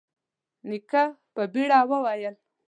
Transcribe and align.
نيکه 0.69 1.03
په 1.33 1.41
بيړه 1.53 1.79
وويل: 1.89 2.35